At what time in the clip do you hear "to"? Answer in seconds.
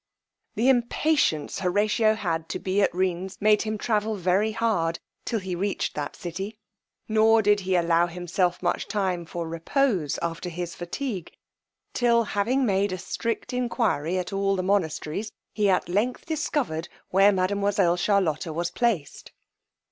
2.49-2.57